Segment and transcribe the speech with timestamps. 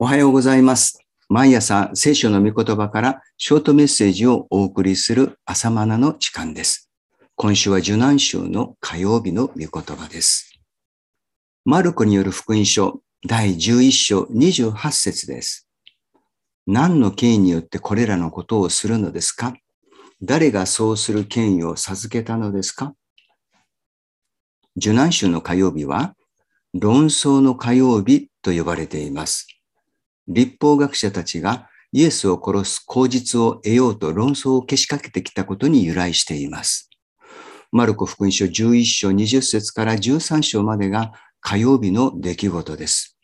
[0.00, 1.00] おはようございます。
[1.28, 6.88] 毎朝聖書の御言葉からショートメッセージをお送りする朝マナの時間です。
[7.34, 10.60] 今週は受難週の火曜日の御言葉です。
[11.64, 15.68] マルコによる福音書第11章28節です。
[16.68, 19.54] 何の権威によってこれらのことをするのですか？
[20.22, 22.94] 誰がそうする権威を授けたのですか？
[24.76, 26.14] 受難週の火曜日は
[26.72, 29.48] 論争の火曜日と呼ばれています。
[30.28, 36.90] 立法学者たちがイエスを殺す口実を得ようと論争をけしかけてきたことに由来しています。
[37.72, 43.18] マルコ福音書11章20節から13章までが火曜日の出来事です。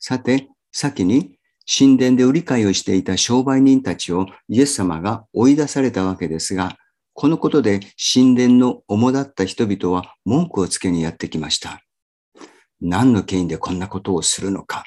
[0.00, 6.76] さて、先に神殿で売り買いをしていた商売人たちをイエス様が追い出されたわけですが、
[7.12, 7.80] このことで
[8.12, 11.80] 神殿の主だった人々は文句をつけにやってきました。
[12.80, 14.84] 何の権威でこんなことをするのか。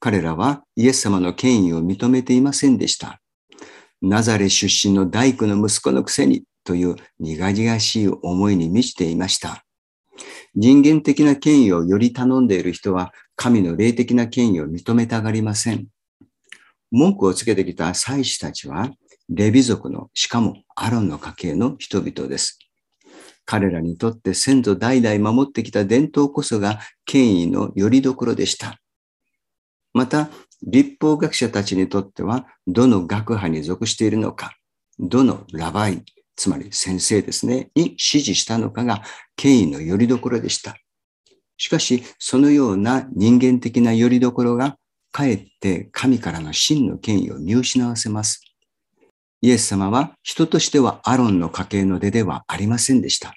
[0.00, 3.20] 彼らはイエス様の権威を認めていませんでした。
[4.00, 9.64] ナザレ出身の大工の息子のくせにという苦々しい思いに満ちていました。
[10.54, 15.86] 人間的な権威をより頼んでいる人は神の霊的な権威を認めたがりません。
[16.90, 18.90] 文句をつけてきた祭司たちは
[19.28, 22.58] レビ族の、しかもアロンの家系の人々です。
[23.44, 28.78] 彼らにとって先祖代々守ってきた伝統こそが権威の拠り所でした。
[29.98, 30.30] また、
[30.62, 34.56] 立法学者たちにとっては、どの学派に属しているのか、
[35.00, 36.04] どのラバイ、
[36.36, 39.02] つまり先生ですね、に指示したのかが
[39.34, 40.76] 権威の拠り所でした。
[41.56, 44.76] しかし、そのような人間的な拠り所が、
[45.10, 48.40] かえって神からの真の権威を見失わせます。
[49.40, 53.34] イエス様は人としてはアロンの家系の出ではありませんでした。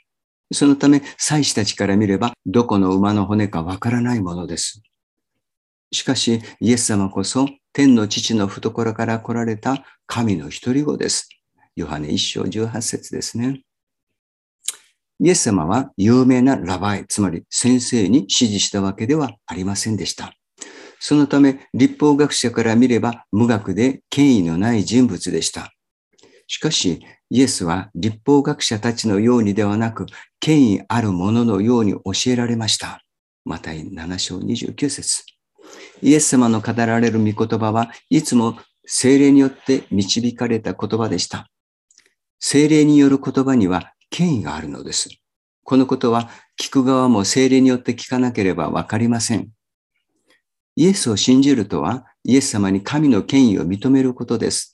[0.53, 4.83] そのため、祭司たちから見れば、どこの馬の骨かわからないものです。
[5.91, 11.29] しかし、イエス様こそ天の父の懐から来られた神の一人子です。
[11.75, 13.61] ヨハネ一章十八節ですね。
[15.19, 20.33] イエス様は有名なラバイ、つまり先生に指示したわけではありませんでした。
[20.99, 25.73] そのため、立法学者から見れば無学で権威のない人物でした。
[26.47, 30.05] しかし、イエスは立法学者たちのようにではなく、
[30.39, 33.03] 権威あるもののように教えられました。
[33.45, 35.30] マタイ7章29節
[36.01, 41.49] イエス様の語られる御言葉はいつも精霊によって導かれた言葉でした。
[42.39, 45.09] 精霊による言葉には権威があるのです。
[45.63, 46.29] このことは
[46.59, 49.49] 聞く側も精霊によって聞かなければわかりません。
[50.75, 54.73] イエスを信じるとはイエス様に神の権威を認めることです。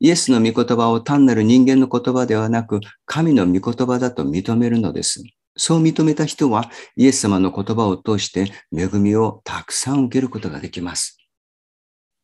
[0.00, 5.22] イエスの御言葉を単なる人間の言葉ではなく神の御言葉だと認めるのです。
[5.56, 11.18] そう認めた人はイエス様の言葉を通して恵みをたくさん受けることができます。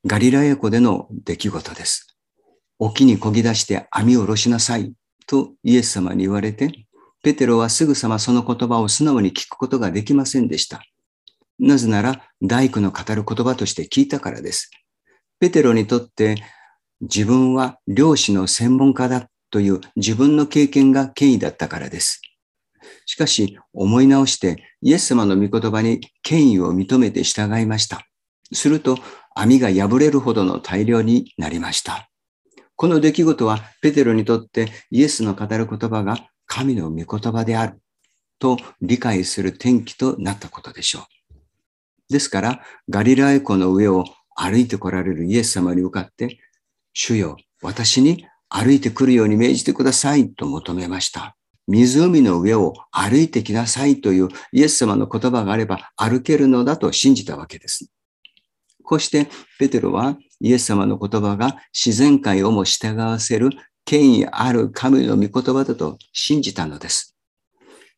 [0.07, 2.17] ガリラヤ湖での出来事です。
[2.79, 4.95] 沖に漕ぎ出して網を下ろしなさい
[5.27, 6.73] とイエス様に言われて、
[7.23, 10.83] ペテロはすぐさまその言葉を素直に聞くことができませんでした。
[11.59, 14.71] なぜなら大工の語る言葉として聞いたからです。
[15.39, 16.43] ペテロにとって
[17.03, 22.23] 自分は漁師の専門家だという自分の経験が権威だったからです。
[23.07, 28.07] しかし思い直してイエス様の御言葉に権威を認めて従いました。
[28.53, 28.99] すると
[29.35, 32.11] 網が破れるほどの大量になりました。
[32.77, 37.81] この出来事はペテロにとってイエスの語る言葉が神の御言葉である
[38.39, 42.13] と理解する転機となったことでしょう。
[42.13, 44.05] ですからガリラヤ湖の上を
[44.35, 46.39] 歩いて来られるイエス様に向かって
[46.93, 51.37] 主よ、私に歩いてくるように命じてくださいと求めました。
[51.71, 57.87] 湖の上を歩いてきなさいというイエス様の言葉があれば歩けるのだと信じたわけです。
[58.83, 59.29] こうして
[59.61, 63.51] ペテロはイエス様の言葉が自然界をも従わせる
[63.85, 67.15] 権威ある神の御言葉だと信じたのです。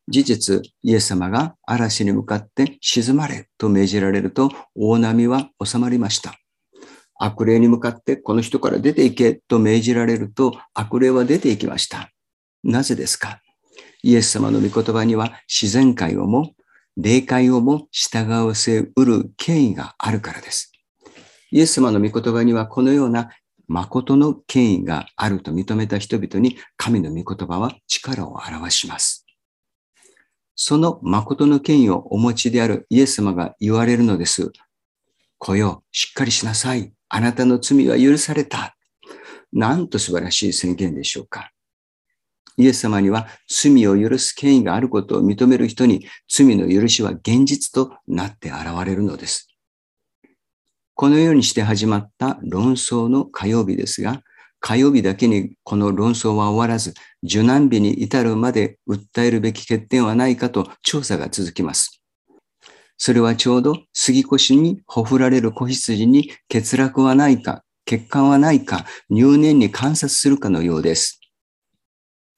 [0.06, 6.34] 事実、イエス様が嵐に向かって沈まれと命じられると大波は収まりました。
[7.18, 12.10] 悪霊に向かってこの人から出ていけと命じられると悪霊は出ていきました。
[12.64, 13.40] なぜですか？
[14.02, 16.54] イエス様の御言葉には自然界をも
[16.96, 20.72] 霊界をも従わせうる権威があるからです。
[21.50, 23.30] イエス様の御言葉にはこのような
[23.68, 29.26] 誠の権威があると認めた人々に神の御言葉は力を表します。
[30.54, 34.52] その誠の権威をお持ちであるイエス様が言われるのです。
[35.38, 36.92] 来よ、しっかりしなさい。
[37.08, 38.76] あなたの罪は許された。
[39.52, 41.50] なんと素晴らしい宣言でしょうか。
[42.56, 49.48] イエス様には罪を許す権威があることを認める人に罪の許しは現実となって現れるのです。
[50.94, 54.22] このようにして始まった論争の火曜日ですが、
[54.60, 56.94] 火曜日だけにこの論争は終わらず、
[57.24, 62.00] 受難日に至るまで訴えるべき欠点はないかと調査が続きます。
[62.96, 71.21] それはちょうど杉越にほふられる子羊に欠落はないか、欠陥はないか、入念に観察するかのようです。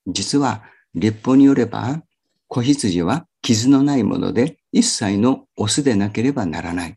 [0.07, 0.63] 実は、
[0.93, 2.01] 立法によれば、
[2.47, 6.95] 子羊は傷のないもので一切のオスでなければならない。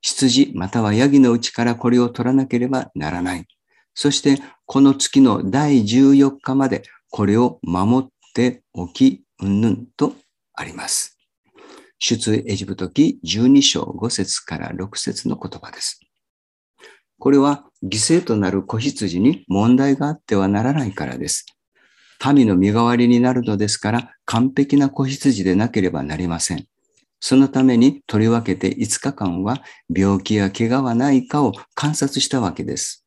[0.00, 3.46] 羊またはヤギのうちからこれを取らなければならない。
[3.94, 10.14] そしてこの月の第14日までこれを守っておき、うんぬんと
[10.54, 11.18] あります。
[11.98, 16.00] 出エジプト記12章5節から6節の言葉です。
[17.18, 21.46] これは犠牲となる子羊に問題があってはならないからです。
[22.32, 26.66] 民の身代わりになるのですから完璧な子羊でなければなりません。
[27.20, 29.62] そのために取り分けて5日間は
[29.94, 33.04] 病気や怪我はないかを観察したわけです。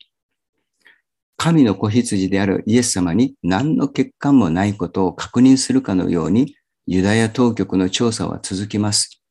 [1.37, 6.55] 神の子羊であるイエス様に何の欠陥もないことを確認するかのように、
[6.87, 9.21] ユダヤ当局の調査は続きます。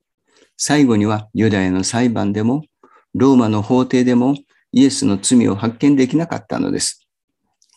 [0.57, 2.63] 最後にはユダヤの裁判でも、
[3.13, 4.37] ローマの法廷でも
[4.71, 7.09] イエスの罪を発見できなかったのです。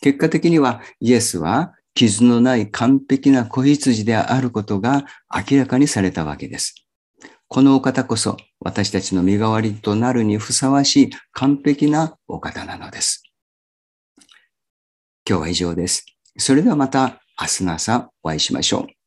[0.00, 5.04] 結果的にはイエスは傷のない完璧な子羊であることが
[5.50, 6.74] 明らかにされたわけです。
[7.48, 13.24] このお方こそ私たちの身代わりとなるにふさわしい完璧なお方なのです。
[15.28, 16.06] 今日は以上です。
[16.38, 18.99] それではまた明日の朝お会いしましょう。